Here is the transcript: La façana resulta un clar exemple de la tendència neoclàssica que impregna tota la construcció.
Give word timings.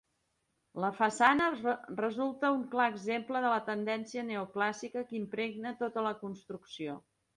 La 0.83 0.87
façana 0.99 1.49
resulta 1.99 2.51
un 2.55 2.63
clar 2.71 2.87
exemple 2.93 3.41
de 3.45 3.51
la 3.55 3.61
tendència 3.69 4.25
neoclàssica 4.31 5.05
que 5.11 5.19
impregna 5.23 5.75
tota 5.83 6.07
la 6.09 6.15
construcció. 6.23 6.97